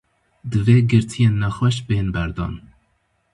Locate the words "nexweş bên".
1.41-2.07